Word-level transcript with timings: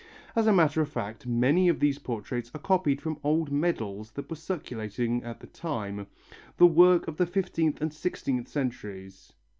As 0.35 0.47
a 0.47 0.51
matter 0.51 0.81
of 0.81 0.89
fact 0.89 1.27
many 1.27 1.69
of 1.69 1.79
these 1.79 1.99
portraits 1.99 2.49
are 2.55 2.59
copied 2.59 2.99
from 3.03 3.19
old 3.23 3.51
medals 3.51 4.09
that 4.13 4.31
were 4.31 4.35
circulating 4.35 5.23
at 5.23 5.41
the 5.41 5.45
time, 5.45 6.07
the 6.57 6.65
work 6.65 7.07
of 7.07 7.17
the 7.17 7.27
fifteenth 7.27 7.79
and 7.79 7.93
sixteenth 7.93 8.47
centuries. 8.47 9.33